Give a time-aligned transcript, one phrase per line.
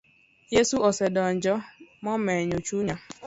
[0.55, 1.55] Yesu osedonjo
[2.05, 2.95] momenyo chunya